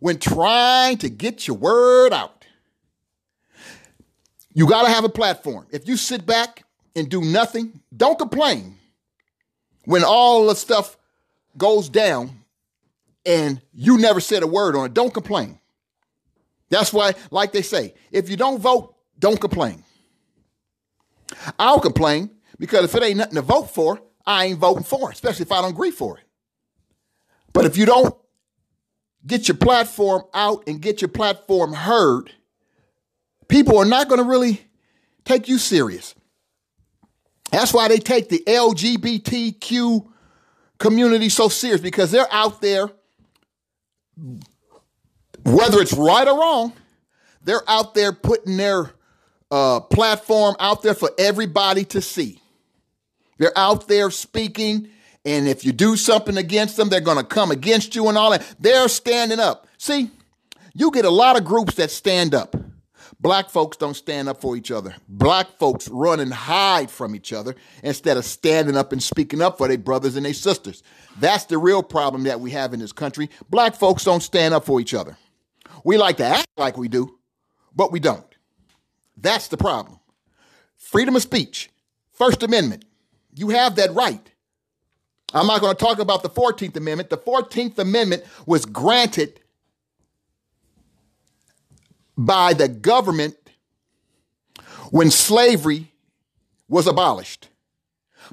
when 0.00 0.18
trying 0.18 0.98
to 0.98 1.08
get 1.08 1.46
your 1.46 1.56
word 1.56 2.12
out. 2.12 2.41
You 4.54 4.68
got 4.68 4.82
to 4.82 4.88
have 4.88 5.04
a 5.04 5.08
platform. 5.08 5.66
If 5.70 5.88
you 5.88 5.96
sit 5.96 6.26
back 6.26 6.64
and 6.94 7.08
do 7.08 7.22
nothing, 7.22 7.80
don't 7.96 8.18
complain 8.18 8.76
when 9.84 10.04
all 10.04 10.46
the 10.46 10.54
stuff 10.54 10.96
goes 11.56 11.88
down 11.88 12.42
and 13.24 13.60
you 13.72 13.98
never 13.98 14.20
said 14.20 14.42
a 14.42 14.46
word 14.46 14.76
on 14.76 14.86
it. 14.86 14.94
Don't 14.94 15.12
complain. 15.12 15.58
That's 16.68 16.92
why, 16.92 17.14
like 17.30 17.52
they 17.52 17.62
say, 17.62 17.94
if 18.10 18.28
you 18.28 18.36
don't 18.36 18.58
vote, 18.58 18.94
don't 19.18 19.40
complain. 19.40 19.84
I'll 21.58 21.80
complain 21.80 22.30
because 22.58 22.84
if 22.84 22.94
it 22.94 23.02
ain't 23.02 23.18
nothing 23.18 23.34
to 23.34 23.42
vote 23.42 23.70
for, 23.70 24.00
I 24.26 24.46
ain't 24.46 24.58
voting 24.58 24.84
for 24.84 25.10
it, 25.10 25.14
especially 25.14 25.44
if 25.44 25.52
I 25.52 25.60
don't 25.60 25.72
agree 25.72 25.90
for 25.90 26.18
it. 26.18 26.24
But 27.52 27.64
if 27.66 27.76
you 27.76 27.86
don't 27.86 28.14
get 29.26 29.48
your 29.48 29.56
platform 29.56 30.24
out 30.32 30.64
and 30.66 30.80
get 30.80 31.00
your 31.00 31.08
platform 31.08 31.72
heard, 31.72 32.32
people 33.48 33.78
are 33.78 33.84
not 33.84 34.08
going 34.08 34.20
to 34.20 34.28
really 34.28 34.62
take 35.24 35.48
you 35.48 35.58
serious. 35.58 36.14
That's 37.50 37.72
why 37.72 37.88
they 37.88 37.98
take 37.98 38.28
the 38.28 38.42
LGBTQ 38.46 40.06
community 40.78 41.28
so 41.28 41.48
serious 41.48 41.80
because 41.80 42.10
they're 42.10 42.32
out 42.32 42.60
there, 42.60 42.90
whether 45.44 45.80
it's 45.80 45.92
right 45.92 46.26
or 46.26 46.38
wrong, 46.38 46.72
they're 47.44 47.68
out 47.68 47.94
there 47.94 48.12
putting 48.12 48.56
their 48.56 48.90
uh, 49.50 49.80
platform 49.80 50.56
out 50.58 50.82
there 50.82 50.94
for 50.94 51.10
everybody 51.18 51.84
to 51.84 52.00
see. 52.00 52.40
They're 53.38 53.56
out 53.56 53.86
there 53.86 54.10
speaking, 54.10 54.88
and 55.24 55.46
if 55.46 55.64
you 55.64 55.72
do 55.72 55.96
something 55.96 56.36
against 56.36 56.76
them, 56.76 56.88
they're 56.88 57.00
going 57.00 57.18
to 57.18 57.24
come 57.24 57.50
against 57.50 57.94
you 57.94 58.08
and 58.08 58.16
all 58.16 58.30
that. 58.30 58.42
They're 58.58 58.88
standing 58.88 59.40
up. 59.40 59.66
See, 59.76 60.10
you 60.74 60.90
get 60.90 61.04
a 61.04 61.10
lot 61.10 61.36
of 61.36 61.44
groups 61.44 61.74
that 61.74 61.90
stand 61.90 62.34
up. 62.34 62.56
Black 63.22 63.50
folks 63.50 63.76
don't 63.76 63.94
stand 63.94 64.28
up 64.28 64.40
for 64.40 64.56
each 64.56 64.72
other. 64.72 64.96
Black 65.08 65.46
folks 65.56 65.86
run 65.88 66.18
and 66.18 66.34
hide 66.34 66.90
from 66.90 67.14
each 67.14 67.32
other 67.32 67.54
instead 67.84 68.16
of 68.16 68.24
standing 68.24 68.76
up 68.76 68.90
and 68.90 69.00
speaking 69.00 69.40
up 69.40 69.58
for 69.58 69.68
their 69.68 69.78
brothers 69.78 70.16
and 70.16 70.26
their 70.26 70.34
sisters. 70.34 70.82
That's 71.20 71.44
the 71.44 71.56
real 71.56 71.84
problem 71.84 72.24
that 72.24 72.40
we 72.40 72.50
have 72.50 72.74
in 72.74 72.80
this 72.80 72.90
country. 72.90 73.30
Black 73.48 73.76
folks 73.76 74.02
don't 74.02 74.24
stand 74.24 74.54
up 74.54 74.64
for 74.64 74.80
each 74.80 74.92
other. 74.92 75.16
We 75.84 75.98
like 75.98 76.16
to 76.16 76.24
act 76.24 76.48
like 76.56 76.76
we 76.76 76.88
do, 76.88 77.16
but 77.76 77.92
we 77.92 78.00
don't. 78.00 78.26
That's 79.16 79.46
the 79.46 79.56
problem. 79.56 80.00
Freedom 80.76 81.14
of 81.14 81.22
speech, 81.22 81.70
First 82.12 82.42
Amendment. 82.42 82.84
You 83.36 83.50
have 83.50 83.76
that 83.76 83.94
right. 83.94 84.32
I'm 85.32 85.46
not 85.46 85.60
going 85.60 85.76
to 85.76 85.82
talk 85.82 86.00
about 86.00 86.24
the 86.24 86.28
14th 86.28 86.76
Amendment. 86.76 87.08
The 87.08 87.18
14th 87.18 87.78
Amendment 87.78 88.24
was 88.46 88.66
granted 88.66 89.38
by 92.16 92.52
the 92.52 92.68
government 92.68 93.36
when 94.90 95.10
slavery 95.10 95.92
was 96.68 96.86
abolished. 96.86 97.48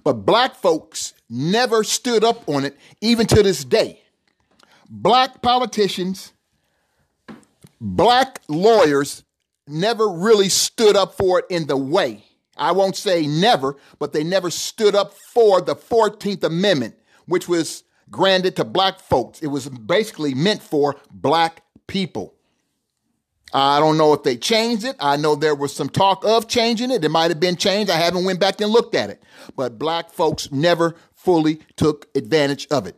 But 0.03 0.25
black 0.25 0.55
folks 0.55 1.13
never 1.29 1.83
stood 1.83 2.24
up 2.24 2.48
on 2.48 2.65
it, 2.65 2.77
even 3.01 3.27
to 3.27 3.43
this 3.43 3.63
day. 3.63 4.01
Black 4.89 5.41
politicians, 5.41 6.33
black 7.79 8.41
lawyers 8.48 9.24
never 9.67 10.09
really 10.09 10.50
stood 10.50 10.95
up 10.95 11.15
for 11.15 11.39
it 11.39 11.45
in 11.50 11.67
the 11.67 11.77
way. 11.77 12.24
I 12.57 12.71
won't 12.74 12.95
say 12.95 13.25
never, 13.25 13.77
but 14.00 14.12
they 14.12 14.24
never 14.24 14.50
stood 14.50 14.95
up 14.95 15.13
for 15.13 15.62
the 15.62 15.75
14th 15.75 16.43
Amendment, 16.43 16.95
which 17.25 17.48
was 17.48 17.83
granted 18.12 18.55
to 18.57 18.65
black 18.65 19.00
folks. 19.00 19.41
It 19.41 19.48
was 19.48 19.69
basically 19.69 20.33
meant 20.33 20.62
for 20.62 20.95
black 21.12 21.63
people. 21.88 22.36
I 23.53 23.79
don't 23.79 23.98
know 23.98 24.13
if 24.13 24.24
they 24.24 24.38
changed 24.38 24.86
it. 24.86 24.96
I 25.00 25.18
know 25.18 25.36
there 25.36 25.56
was 25.56 25.75
some 25.75 25.89
talk 25.89 26.24
of 26.24 26.48
changing 26.48 26.91
it. 26.91 27.03
It 27.03 27.10
might 27.10 27.32
have 27.32 27.39
been 27.39 27.56
changed. 27.56 27.91
I 27.91 27.98
haven't 27.98 28.25
went 28.25 28.39
back 28.39 28.62
and 28.62 28.72
looked 28.72 28.96
at 28.96 29.10
it. 29.10 29.24
But 29.56 29.79
black 29.79 30.12
folks 30.12 30.51
never 30.51 30.96
fully 31.15 31.60
took 31.75 32.08
advantage 32.15 32.68
of 32.68 32.86
it. 32.86 32.96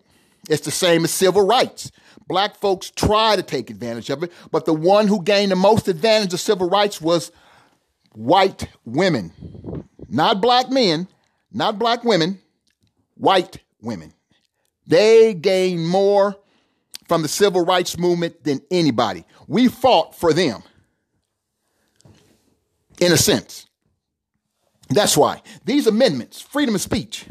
It's 0.49 0.65
the 0.65 0.71
same 0.71 1.03
as 1.03 1.11
civil 1.11 1.45
rights. 1.45 1.91
Black 2.27 2.55
folks 2.55 2.91
try 2.91 3.35
to 3.35 3.43
take 3.43 3.69
advantage 3.69 4.09
of 4.09 4.23
it, 4.23 4.31
but 4.51 4.65
the 4.65 4.73
one 4.73 5.07
who 5.07 5.21
gained 5.21 5.51
the 5.51 5.55
most 5.55 5.87
advantage 5.87 6.33
of 6.33 6.39
civil 6.39 6.69
rights 6.69 7.01
was 7.01 7.31
white 8.13 8.69
women. 8.85 9.33
Not 10.07 10.41
black 10.41 10.69
men, 10.69 11.07
not 11.51 11.77
black 11.77 12.03
women, 12.03 12.39
white 13.15 13.59
women. 13.81 14.13
They 14.87 15.33
gained 15.33 15.87
more 15.87 16.37
from 17.07 17.21
the 17.21 17.27
civil 17.27 17.65
rights 17.65 17.97
movement 17.97 18.43
than 18.43 18.61
anybody. 18.71 19.25
We 19.51 19.67
fought 19.67 20.15
for 20.15 20.31
them, 20.31 20.63
in 23.01 23.11
a 23.11 23.17
sense. 23.17 23.67
That's 24.87 25.17
why 25.17 25.41
these 25.65 25.87
amendments, 25.87 26.39
freedom 26.39 26.73
of 26.73 26.79
speech, 26.79 27.25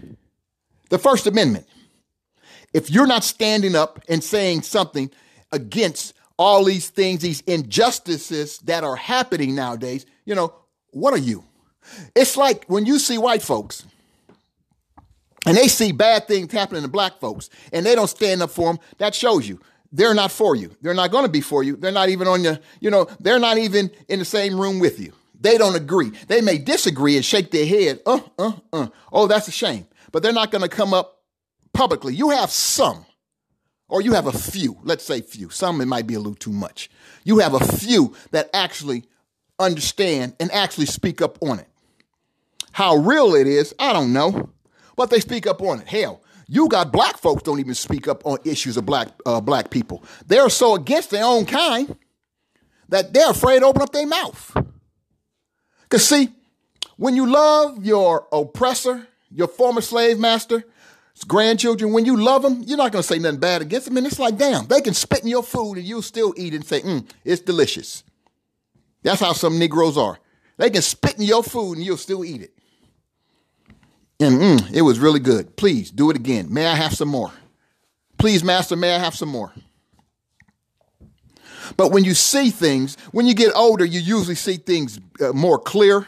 the 0.91 0.99
First 0.99 1.27
Amendment, 1.27 1.67
if 2.75 2.91
you're 2.91 3.07
not 3.07 3.25
standing 3.25 3.75
up 3.75 4.05
and 4.07 4.23
saying 4.23 4.65
something 4.65 5.11
against 5.51 6.13
all 6.39 6.63
these 6.63 6.91
things, 6.91 7.23
these 7.23 7.41
injustices 7.47 8.59
that 8.65 8.85
are 8.85 8.97
happening 8.97 9.55
nowadays, 9.55 10.05
you 10.27 10.35
know, 10.35 10.53
what 10.91 11.15
are 11.15 11.19
you? 11.19 11.43
It's 12.15 12.37
like 12.37 12.67
when 12.67 12.85
you 12.85 12.99
see 12.99 13.17
white 13.17 13.41
folks 13.41 13.87
and 15.47 15.57
they 15.57 15.69
see 15.69 15.91
bad 15.93 16.29
things 16.29 16.53
happening 16.53 16.83
to 16.83 16.89
black 16.89 17.19
folks 17.19 17.49
and 17.73 17.87
they 17.87 17.95
don't 17.95 18.09
stand 18.09 18.43
up 18.43 18.51
for 18.51 18.71
them, 18.71 18.79
that 18.99 19.15
shows 19.15 19.49
you 19.49 19.59
they're 19.93 20.15
not 20.15 20.31
for 20.31 20.55
you. 20.55 20.75
They're 20.81 20.95
not 20.95 21.11
going 21.11 21.25
to 21.25 21.31
be 21.31 21.41
for 21.41 21.63
you. 21.63 21.77
They're 21.77 21.93
not 21.93 22.09
even 22.09 22.29
on 22.29 22.45
your, 22.45 22.59
you 22.81 22.91
know, 22.91 23.09
they're 23.19 23.39
not 23.39 23.59
even 23.59 23.91
in 24.09 24.19
the 24.19 24.25
same 24.25 24.61
room 24.61 24.79
with 24.79 25.01
you. 25.01 25.13
They 25.41 25.59
don't 25.59 25.75
agree. 25.75 26.13
They 26.29 26.41
may 26.41 26.59
disagree 26.59 27.17
and 27.17 27.25
shake 27.25 27.51
their 27.51 27.67
head. 27.67 28.01
Uh, 28.07 28.21
uh, 28.39 28.53
uh. 28.73 28.89
Oh, 29.13 29.27
that's 29.27 29.49
a 29.49 29.53
shame. 29.53 29.87
But 30.13 30.23
they're 30.23 30.33
not 30.33 30.51
going 30.51 30.63
to 30.63 30.69
come 30.69 30.93
up 30.93 31.23
publicly. 31.73 32.15
You 32.15 32.31
have 32.31 32.51
some, 32.51 33.07
or 33.89 34.03
you 34.03 34.13
have 34.13 34.27
a 34.27 34.33
few, 34.33 34.79
let's 34.83 35.05
say 35.05 35.21
few. 35.23 35.51
Some 35.51 35.81
it 35.81 35.87
might 35.87 36.07
be 36.07 36.15
a 36.15 36.19
little 36.19 36.35
too 36.35 36.53
much. 36.53 36.91
You 37.25 37.39
have 37.39 37.55
a 37.55 37.61
few 37.61 38.15
that 38.33 38.51
actually 38.53 39.05
understand 39.59 40.35
and 40.39 40.51
actually 40.53 40.87
speak 40.87 41.21
up 41.23 41.39
on 41.43 41.59
it. 41.59 41.69
How 42.73 42.97
real 42.97 43.35
it 43.35 43.47
is, 43.47 43.75
I 43.79 43.93
don't 43.93 44.13
know, 44.13 44.51
but 44.97 45.11
they 45.11 45.21
speak 45.21 45.47
up 45.47 45.61
on 45.63 45.81
it. 45.81 45.89
Hell, 45.89 46.23
you 46.53 46.69
got 46.69 46.93
black 46.93 47.17
folks 47.17 47.45
don't 47.45 47.61
even 47.61 47.75
speak 47.75 48.09
up 48.09 48.27
on 48.27 48.39
issues 48.45 48.77
of 48.77 48.85
black 48.85 49.09
uh, 49.25 49.41
black 49.41 49.71
people. 49.71 50.05
They're 50.27 50.51
so 50.51 50.75
against 50.75 51.11
their 51.11 51.25
own 51.25 51.47
kind 51.47 51.97
that 52.89 53.15
they're 53.15 53.31
afraid 53.31 53.61
to 53.61 53.67
open 53.67 53.83
up 53.83 53.93
their 53.93 54.07
mouth. 54.07 54.57
Cause 55.89 56.07
see, 56.07 56.31
when 56.97 57.15
you 57.15 57.27
love 57.27 57.85
your 57.87 58.27
oppressor, 58.33 59.07
your 59.31 59.47
former 59.47 59.81
slave 59.81 60.19
master, 60.19 60.65
grandchildren, 61.29 61.93
when 61.93 62.05
you 62.05 62.17
love 62.17 62.43
them, 62.43 62.65
you're 62.67 62.77
not 62.77 62.91
to 62.93 63.03
say 63.03 63.21
nothing 63.21 63.39
bad 63.39 63.63
against 63.63 63.87
them. 63.87 63.97
And 63.97 64.07
it's 64.07 64.19
like, 64.19 64.37
damn, 64.37 64.67
they 64.67 64.81
can 64.81 64.95
spit 64.95 65.23
in 65.23 65.29
your 65.29 65.45
food 65.45 65.79
and 65.79 65.87
you'll 65.87 66.03
still 66.03 66.35
eat 66.37 66.53
and 66.53 66.67
say, 66.67 66.81
mm, 66.81 67.09
it's 67.25 67.41
delicious. 67.41 68.03
That's 69.05 69.21
how 69.21 69.35
some 69.35 69.59
Negroes 69.59 69.97
are. 69.97 70.19
They 70.57 70.69
can 70.69 70.83
spit 70.83 71.17
in 71.17 71.23
your 71.23 71.45
food 71.45 71.75
and 71.75 71.87
you'll 71.87 71.97
still 71.97 72.25
eat 72.25 72.43
it. 72.43 72.59
And 74.21 74.39
mm, 74.39 74.73
it 74.73 74.83
was 74.83 74.99
really 74.99 75.21
good. 75.21 75.57
Please 75.57 75.91
do 75.91 76.11
it 76.11 76.17
again. 76.17 76.53
May 76.53 76.67
I 76.67 76.75
have 76.75 76.95
some 76.95 77.09
more? 77.09 77.33
Please, 78.19 78.45
Master, 78.45 78.77
may 78.77 78.95
I 78.95 78.99
have 78.99 79.15
some 79.15 79.31
more? 79.31 79.51
But 81.77 81.91
when 81.91 82.05
you 82.05 82.13
see 82.13 82.51
things, 82.51 82.97
when 83.13 83.27
you 83.27 83.35
get 83.35 83.55
older, 83.57 83.85
you 83.85 83.99
usually 84.01 84.35
see 84.35 84.57
things 84.57 85.01
uh, 85.21 85.33
more 85.33 85.59
clear. 85.59 86.07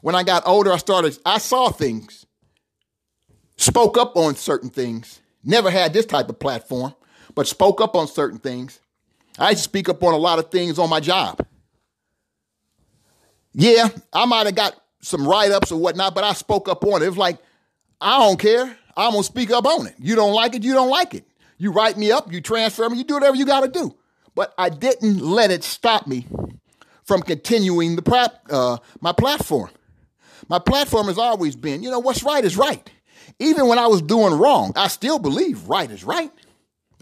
When 0.00 0.14
I 0.14 0.22
got 0.22 0.46
older, 0.46 0.72
I 0.72 0.76
started, 0.76 1.18
I 1.26 1.38
saw 1.38 1.70
things, 1.70 2.24
spoke 3.56 3.98
up 3.98 4.16
on 4.16 4.36
certain 4.36 4.70
things. 4.70 5.20
Never 5.42 5.70
had 5.70 5.92
this 5.92 6.06
type 6.06 6.28
of 6.28 6.38
platform, 6.38 6.94
but 7.34 7.48
spoke 7.48 7.80
up 7.80 7.96
on 7.96 8.06
certain 8.06 8.38
things. 8.38 8.78
I 9.38 9.50
used 9.50 9.60
to 9.60 9.64
speak 9.64 9.88
up 9.88 10.02
on 10.04 10.14
a 10.14 10.18
lot 10.18 10.38
of 10.38 10.50
things 10.50 10.78
on 10.78 10.88
my 10.88 11.00
job. 11.00 11.44
Yeah, 13.54 13.88
I 14.12 14.24
might 14.26 14.46
have 14.46 14.54
got 14.54 14.80
some 15.00 15.26
write 15.26 15.50
ups 15.50 15.72
or 15.72 15.80
whatnot, 15.80 16.14
but 16.14 16.24
I 16.24 16.32
spoke 16.32 16.68
up 16.68 16.84
on 16.84 17.02
it. 17.02 17.06
It 17.06 17.10
was 17.10 17.18
like, 17.18 17.38
I 18.00 18.18
don't 18.18 18.38
care. 18.38 18.76
I'm 18.96 19.12
going 19.12 19.22
to 19.22 19.26
speak 19.26 19.50
up 19.50 19.64
on 19.64 19.86
it. 19.86 19.94
You 19.98 20.16
don't 20.16 20.32
like 20.32 20.54
it, 20.54 20.62
you 20.62 20.74
don't 20.74 20.90
like 20.90 21.14
it. 21.14 21.24
You 21.56 21.72
write 21.72 21.96
me 21.96 22.12
up, 22.12 22.32
you 22.32 22.40
transfer 22.40 22.88
me, 22.88 22.98
you 22.98 23.04
do 23.04 23.14
whatever 23.14 23.36
you 23.36 23.46
got 23.46 23.60
to 23.60 23.68
do. 23.68 23.94
But 24.34 24.54
I 24.56 24.68
didn't 24.68 25.20
let 25.20 25.50
it 25.50 25.64
stop 25.64 26.06
me 26.06 26.26
from 27.04 27.22
continuing 27.22 27.96
the 27.96 28.32
uh, 28.50 28.78
my 29.00 29.12
platform. 29.12 29.70
My 30.48 30.58
platform 30.58 31.06
has 31.08 31.18
always 31.18 31.56
been, 31.56 31.82
you 31.82 31.90
know, 31.90 31.98
what's 31.98 32.22
right 32.22 32.44
is 32.44 32.56
right. 32.56 32.90
Even 33.38 33.68
when 33.68 33.78
I 33.78 33.86
was 33.86 34.02
doing 34.02 34.34
wrong, 34.34 34.72
I 34.76 34.88
still 34.88 35.18
believe 35.18 35.68
right 35.68 35.90
is 35.90 36.04
right. 36.04 36.30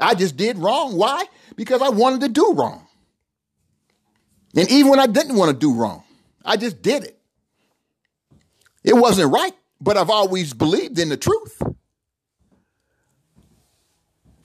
I 0.01 0.15
just 0.15 0.37
did 0.37 0.59
wrong. 0.59 0.97
Why? 0.97 1.25
Because 1.57 1.83
I 1.83 1.89
wanted 1.89 2.21
to 2.23 2.29
do 2.29 2.53
wrong. 2.55 2.87
And 4.55 4.71
even 4.71 4.91
when 4.91 5.01
I 5.01 5.07
didn't 5.07 5.37
want 5.37 5.51
to 5.51 5.57
do 5.57 5.75
wrong, 5.75 6.03
I 6.45 6.57
just 6.57 6.83
did 6.83 7.05
it. 7.05 7.16
It 8.87 8.95
wasn't 8.95 9.33
right, 9.33 9.53
but 9.81 9.97
I've 9.97 10.11
always 10.11 10.55
believed 10.55 10.99
in 11.01 11.09
the 11.09 11.17
truth. 11.17 11.61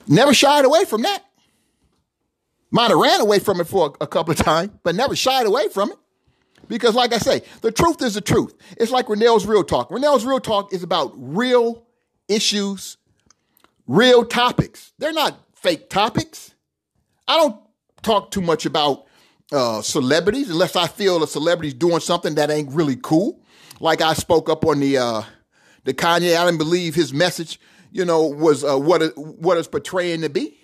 Never 0.08 0.34
shied 0.34 0.64
away 0.64 0.84
from 0.84 1.02
that. 1.02 1.22
Might 2.72 2.90
have 2.90 2.98
ran 2.98 3.20
away 3.20 3.38
from 3.38 3.60
it 3.60 3.68
for 3.68 3.94
a, 4.00 4.04
a 4.04 4.06
couple 4.08 4.32
of 4.32 4.38
times, 4.38 4.72
but 4.82 4.96
never 4.96 5.14
shied 5.14 5.46
away 5.46 5.68
from 5.68 5.92
it. 5.92 5.98
Because, 6.66 6.96
like 6.96 7.12
I 7.12 7.18
say, 7.18 7.42
the 7.60 7.70
truth 7.70 8.02
is 8.02 8.14
the 8.14 8.20
truth. 8.20 8.54
It's 8.78 8.90
like 8.90 9.06
Renell's 9.06 9.46
Real 9.46 9.62
Talk. 9.62 9.90
Renell's 9.90 10.24
Real 10.24 10.40
Talk 10.40 10.72
is 10.72 10.82
about 10.82 11.12
real 11.14 11.86
issues, 12.28 12.96
real 13.86 14.24
topics. 14.24 14.92
They're 14.98 15.12
not 15.12 15.38
fake 15.54 15.88
topics. 15.88 16.54
I 17.28 17.36
don't 17.36 17.56
talk 18.02 18.32
too 18.32 18.40
much 18.40 18.66
about 18.66 19.06
uh, 19.52 19.82
celebrities 19.82 20.50
unless 20.50 20.74
I 20.74 20.88
feel 20.88 21.22
a 21.22 21.28
celebrity's 21.28 21.74
doing 21.74 22.00
something 22.00 22.34
that 22.36 22.50
ain't 22.50 22.72
really 22.72 22.96
cool. 22.96 23.41
Like 23.82 24.00
I 24.00 24.14
spoke 24.14 24.48
up 24.48 24.64
on 24.64 24.78
the 24.78 24.96
uh, 24.96 25.22
the 25.82 25.92
Kanye. 25.92 26.36
I 26.36 26.44
didn't 26.44 26.58
believe 26.58 26.94
his 26.94 27.12
message, 27.12 27.58
you 27.90 28.04
know, 28.04 28.24
was 28.24 28.62
uh, 28.62 28.78
what 28.78 29.02
it, 29.02 29.18
what 29.18 29.58
it's 29.58 29.66
portraying 29.66 30.20
to 30.20 30.30
be. 30.30 30.56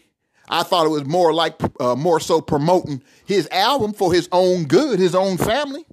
I 0.48 0.62
thought 0.62 0.86
it 0.86 0.90
was 0.90 1.04
more 1.04 1.34
like 1.34 1.60
uh, 1.80 1.96
more 1.96 2.20
so 2.20 2.40
promoting 2.40 3.02
his 3.26 3.48
album 3.50 3.92
for 3.92 4.12
his 4.12 4.28
own 4.30 4.66
good, 4.66 5.00
his 5.00 5.16
own 5.16 5.36
family, 5.36 5.84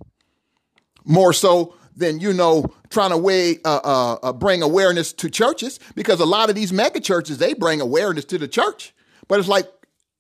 more 1.04 1.34
so 1.34 1.74
than 1.96 2.20
you 2.20 2.32
know 2.32 2.72
trying 2.92 3.10
to 3.10 3.18
way 3.18 3.58
uh, 3.66 3.80
uh, 3.84 4.18
uh, 4.22 4.32
bring 4.32 4.62
awareness 4.62 5.12
to 5.14 5.28
churches 5.28 5.80
because 5.96 6.20
a 6.20 6.26
lot 6.26 6.50
of 6.50 6.56
these 6.56 6.72
mega 6.72 7.00
churches 7.00 7.40
they 7.40 7.56
bring 7.56 7.82
awareness 7.82 8.26
to 8.26 8.38
the 8.38 8.48
church, 8.48 8.94
but 9.28 9.40
it's 9.40 9.50
like 9.50 9.68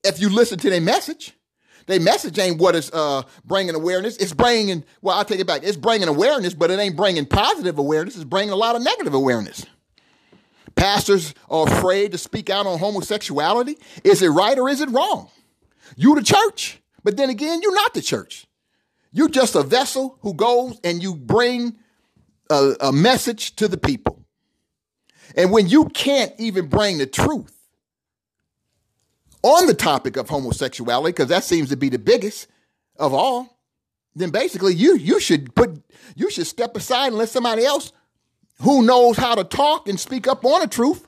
if 0.03 0.19
you 0.19 0.29
listen 0.29 0.57
to 0.57 0.71
their 0.71 0.81
message, 0.81 1.34
their 1.87 1.99
message 1.99 2.39
ain't 2.39 2.59
what 2.59 2.75
is 2.75 2.89
uh, 2.91 3.23
bringing 3.45 3.75
awareness. 3.75 4.17
It's 4.17 4.33
bringing 4.33 4.83
well, 5.01 5.17
I'll 5.17 5.25
take 5.25 5.39
it 5.39 5.47
back. 5.47 5.63
It's 5.63 5.77
bringing 5.77 6.07
awareness, 6.07 6.53
but 6.53 6.71
it 6.71 6.79
ain't 6.79 6.95
bringing 6.95 7.25
positive 7.25 7.77
awareness. 7.77 8.15
It's 8.15 8.23
bringing 8.23 8.51
a 8.51 8.55
lot 8.55 8.75
of 8.75 8.83
negative 8.83 9.13
awareness. 9.13 9.65
Pastors 10.75 11.33
are 11.49 11.67
afraid 11.67 12.11
to 12.11 12.17
speak 12.17 12.49
out 12.49 12.65
on 12.65 12.79
homosexuality. 12.79 13.77
Is 14.03 14.21
it 14.21 14.29
right 14.29 14.57
or 14.57 14.67
is 14.67 14.81
it 14.81 14.89
wrong? 14.89 15.29
You 15.95 16.15
the 16.15 16.23
church, 16.23 16.81
but 17.03 17.17
then 17.17 17.29
again, 17.29 17.61
you're 17.61 17.75
not 17.75 17.93
the 17.93 18.01
church. 18.01 18.45
You're 19.11 19.29
just 19.29 19.55
a 19.55 19.63
vessel 19.63 20.17
who 20.21 20.33
goes 20.33 20.77
and 20.83 21.01
you 21.01 21.15
bring 21.15 21.77
a, 22.49 22.73
a 22.81 22.91
message 22.91 23.55
to 23.57 23.67
the 23.67 23.77
people. 23.77 24.25
And 25.37 25.51
when 25.51 25.67
you 25.67 25.85
can't 25.89 26.33
even 26.37 26.67
bring 26.67 26.97
the 26.97 27.05
truth 27.05 27.54
on 29.45 29.67
the 29.67 29.73
topic 29.73 30.17
of 30.17 30.29
homosexuality, 30.29 31.09
because 31.11 31.29
that 31.29 31.43
seems 31.43 31.69
to 31.69 31.77
be 31.77 31.89
the 31.89 31.99
biggest 31.99 32.47
of 32.97 33.13
all, 33.13 33.59
then 34.15 34.31
basically 34.31 34.73
you 34.73 34.95
you 34.95 35.19
should 35.19 35.53
put 35.55 35.81
you 36.15 36.31
should 36.31 36.47
step 36.47 36.75
aside 36.75 37.07
and 37.07 37.17
let 37.17 37.29
somebody 37.29 37.65
else 37.65 37.91
who 38.61 38.81
knows 38.81 39.17
how 39.17 39.35
to 39.35 39.43
talk 39.43 39.87
and 39.87 39.99
speak 39.99 40.27
up 40.27 40.43
on 40.45 40.61
the 40.61 40.67
truth 40.67 41.05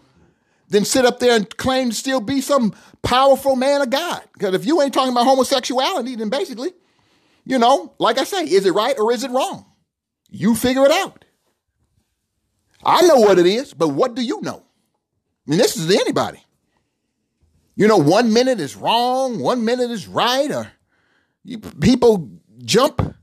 then 0.69 0.83
sit 0.83 1.05
up 1.05 1.19
there 1.19 1.35
and 1.35 1.55
claim 1.57 1.89
to 1.89 1.95
still 1.95 2.19
be 2.19 2.41
some 2.41 2.73
powerful 3.01 3.55
man 3.55 3.81
of 3.81 3.89
God. 3.89 4.21
Because 4.33 4.53
if 4.53 4.65
you 4.65 4.81
ain't 4.81 4.93
talking 4.93 5.11
about 5.11 5.25
homosexuality, 5.25 6.15
then 6.15 6.29
basically, 6.29 6.73
you 7.45 7.57
know, 7.57 7.93
like 7.99 8.17
I 8.17 8.25
say, 8.25 8.43
is 8.43 8.65
it 8.65 8.73
right 8.73 8.97
or 8.97 9.13
is 9.13 9.23
it 9.23 9.31
wrong? 9.31 9.65
You 10.29 10.55
figure 10.55 10.83
it 10.83 10.91
out. 10.91 11.23
I 12.83 13.01
know 13.07 13.17
what 13.17 13.39
it 13.39 13.45
is, 13.45 13.73
but 13.73 13.89
what 13.89 14.15
do 14.15 14.21
you 14.21 14.41
know? 14.41 14.63
Mean, 15.45 15.57
this 15.57 15.77
is 15.77 15.89
anybody. 15.89 16.43
You 17.77 17.87
know, 17.87 17.97
one 17.97 18.33
minute 18.33 18.59
is 18.59 18.75
wrong, 18.75 19.37
one 19.39 19.63
minute 19.63 19.91
is 19.91 20.07
right, 20.07 20.49
or 20.49 20.71
you, 21.43 21.59
people 21.59 22.31
jump 22.65 23.15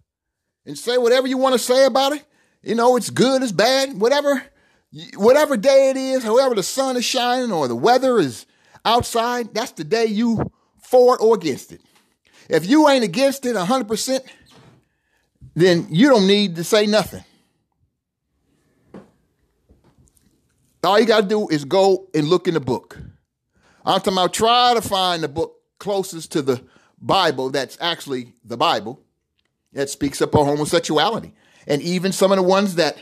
and 0.65 0.79
say 0.79 0.97
whatever 0.97 1.27
you 1.27 1.37
want 1.37 1.55
to 1.55 1.59
say 1.59 1.85
about 1.85 2.13
it. 2.13 2.25
You 2.63 2.77
know, 2.77 2.97
it's 2.97 3.11
good, 3.11 3.43
it's 3.43 3.51
bad, 3.51 4.01
whatever, 4.01 4.45
whatever 5.17 5.57
day 5.57 5.91
it 5.91 5.97
is, 5.97 6.23
however 6.23 6.55
the 6.55 6.63
sun 6.63 6.97
is 6.97 7.05
shining 7.05 7.51
or 7.51 7.67
the 7.67 7.75
weather 7.75 8.21
is 8.21 8.47
outside, 8.85 9.53
that's 9.53 9.73
the 9.73 9.83
day 9.83 10.07
you 10.07 10.53
for 10.81 11.21
or 11.21 11.35
against 11.35 11.73
it. 11.73 11.81
If 12.49 12.65
you 12.65 12.89
ain't 12.89 13.03
against 13.03 13.45
it 13.47 13.57
100%, 13.57 14.21
then 15.57 15.89
you 15.91 16.09
don't 16.11 16.29
need 16.29 16.55
to 16.57 16.65
say 16.65 16.87
nothing. 16.87 17.25
All 20.85 21.01
you 21.01 21.07
got 21.07 21.23
to 21.23 21.27
do 21.27 21.49
is 21.49 21.65
go 21.65 22.07
and 22.15 22.29
look 22.29 22.47
in 22.47 22.55
the 22.55 22.61
book. 22.61 23.01
I'm 23.85 24.01
talking 24.01 24.15
about 24.15 24.33
try 24.33 24.75
to 24.75 24.81
find 24.81 25.23
the 25.23 25.29
book 25.29 25.57
closest 25.79 26.33
to 26.33 26.43
the 26.43 26.63
Bible 27.01 27.51
that's 27.51 27.77
actually 27.81 28.33
the 28.45 28.57
Bible 28.57 29.01
that 29.73 29.91
speaks 29.91 30.23
up 30.23 30.35
on 30.35 30.47
homosexuality 30.47 31.35
and 31.67 31.83
even 31.83 32.13
some 32.13 32.33
of 32.33 32.37
the 32.37 32.43
ones 32.43 32.77
that 32.77 32.97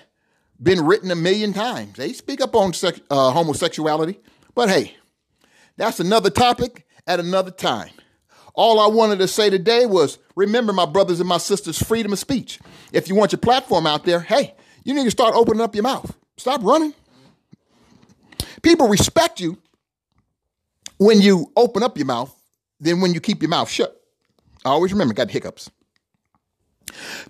been 0.61 0.85
written 0.85 1.11
a 1.11 1.15
million 1.15 1.53
times. 1.53 1.97
They 1.97 2.13
speak 2.13 2.41
up 2.41 2.57
on 2.57 2.73
sex, 2.73 3.01
uh, 3.11 3.31
homosexuality, 3.31 4.19
but 4.55 4.69
hey, 4.69 4.97
that's 5.77 6.01
another 6.01 6.31
topic 6.31 6.87
at 7.07 7.21
another 7.21 7.51
time. 7.51 7.91
All 8.55 8.81
I 8.81 8.87
wanted 8.87 9.19
to 9.21 9.29
say 9.29 9.51
today 9.51 9.87
was 9.87 10.19
remember, 10.37 10.73
my 10.73 10.87
brothers 10.87 11.21
and 11.21 11.29
my 11.29 11.39
sisters, 11.39 11.83
freedom 11.83 12.13
of 12.13 12.19
speech. 12.19 12.59
If 12.93 13.09
you 13.09 13.15
want 13.15 13.33
your 13.33 13.39
platform 13.39 13.87
out 13.87 14.05
there, 14.05 14.21
hey, 14.21 14.55
you 14.85 14.95
need 14.95 15.05
to 15.05 15.11
start 15.11 15.35
opening 15.35 15.63
up 15.63 15.75
your 15.75 15.85
mouth. 15.85 16.15
Stop 16.37 16.63
running. 16.63 16.95
People 18.63 18.89
respect 18.89 19.41
you 19.41 19.59
when 20.99 21.21
you 21.21 21.53
open 21.57 21.83
up 21.83 21.97
your 21.97 22.07
mouth 22.07 22.35
than 22.81 23.01
when 23.01 23.15
you 23.15 23.21
keep 23.21 23.43
your 23.43 23.49
mouth 23.49 23.69
shut. 23.69 24.01
I 24.65 24.71
always 24.71 24.93
remember, 24.93 25.15
got 25.15 25.31
hiccups. 25.31 25.71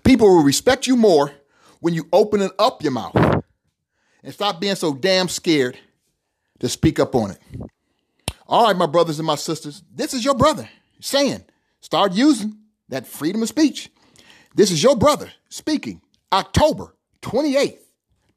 People 0.03 0.27
will 0.27 0.43
respect 0.43 0.87
you 0.87 0.95
more 0.95 1.31
when 1.79 1.93
you 1.93 2.07
open 2.11 2.41
it 2.41 2.51
up 2.59 2.83
your 2.83 2.91
mouth 2.91 3.15
and 4.23 4.33
stop 4.33 4.59
being 4.59 4.75
so 4.75 4.93
damn 4.93 5.27
scared 5.27 5.77
to 6.59 6.69
speak 6.69 6.99
up 6.99 7.15
on 7.15 7.31
it. 7.31 7.39
All 8.47 8.65
right, 8.65 8.75
my 8.75 8.85
brothers 8.85 9.19
and 9.19 9.25
my 9.25 9.35
sisters, 9.35 9.83
this 9.93 10.13
is 10.13 10.23
your 10.23 10.35
brother 10.35 10.69
saying, 10.99 11.43
start 11.81 12.13
using 12.13 12.57
that 12.89 13.07
freedom 13.07 13.41
of 13.41 13.49
speech. 13.49 13.89
This 14.55 14.71
is 14.71 14.83
your 14.83 14.95
brother 14.95 15.31
speaking 15.49 16.01
October 16.31 16.95
28th, 17.21 17.79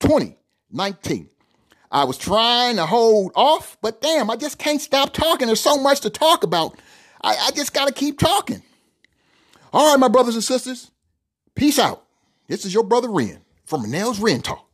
2019. 0.01 1.29
I 1.91 2.05
was 2.05 2.19
trying 2.19 2.77
to 2.77 2.87
hold 2.87 3.33
off, 3.35 3.77
but 3.81 4.01
damn, 4.01 4.31
I 4.31 4.37
just 4.37 4.59
can't 4.59 4.81
stop 4.81 5.13
talking. 5.13 5.47
There's 5.47 5.61
so 5.61 5.79
much 5.79 6.01
to 6.01 6.11
talk 6.11 6.43
about. 6.43 6.79
I, 7.23 7.37
I 7.37 7.51
just 7.53 7.73
got 7.73 7.89
to 7.89 7.95
keep 7.95 8.19
talking. 8.19 8.63
All 9.73 9.91
right, 9.91 10.01
my 10.01 10.09
brothers 10.09 10.35
and 10.35 10.45
sisters, 10.45 10.91
Peace 11.57 11.79
out. 11.79 12.05
This 12.49 12.65
is 12.67 12.75
your 12.75 12.85
brother 12.85 13.11
Ren 13.11 13.41
from 13.65 13.85
Renell's 13.85 14.21
Ren 14.21 14.43
Talk. 14.43 14.69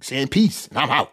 Saying 0.00 0.28
peace, 0.28 0.66
and 0.68 0.78
I'm 0.78 0.90
out. 0.90 1.12